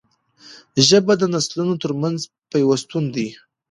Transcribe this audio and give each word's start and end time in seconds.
ژبه 0.87 1.13
د 1.17 1.23
نسلونو 1.33 1.73
ترمنځ 1.83 2.19
پیوستون 2.51 3.03
دی 3.15 3.27